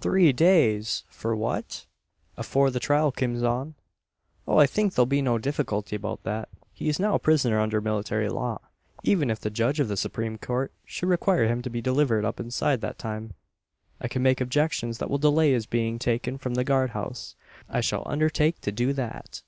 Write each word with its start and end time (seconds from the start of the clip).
"Three 0.00 0.32
days! 0.32 1.04
For 1.10 1.36
what?" 1.36 1.84
"Afore 2.38 2.70
the 2.70 2.80
trial 2.80 3.12
kims 3.12 3.46
on." 3.46 3.74
"Oh! 4.48 4.56
I 4.56 4.66
think 4.66 4.94
there 4.94 5.02
will 5.02 5.06
be 5.06 5.20
no 5.20 5.36
difficulty 5.36 5.94
about 5.94 6.22
that. 6.22 6.48
He 6.72 6.88
is 6.88 6.98
now 6.98 7.14
a 7.16 7.18
prisoner 7.18 7.60
under 7.60 7.82
military 7.82 8.30
law. 8.30 8.62
Even 9.02 9.28
if 9.28 9.40
the 9.40 9.50
judge 9.50 9.80
of 9.80 9.88
the 9.88 9.98
Supreme 9.98 10.38
Court 10.38 10.72
should 10.86 11.10
require 11.10 11.44
him 11.48 11.60
to 11.60 11.68
be 11.68 11.82
delivered 11.82 12.24
up 12.24 12.40
inside 12.40 12.80
that 12.80 12.98
time, 12.98 13.34
I 14.00 14.08
can 14.08 14.22
make 14.22 14.40
objections 14.40 14.96
that 14.96 15.10
will 15.10 15.18
delay 15.18 15.52
his 15.52 15.66
being 15.66 15.98
taken 15.98 16.38
from 16.38 16.54
the 16.54 16.64
guard 16.64 16.92
house. 16.92 17.36
I 17.68 17.82
shall 17.82 18.04
undertake 18.06 18.62
to 18.62 18.72
do 18.72 18.94
that." 18.94 19.42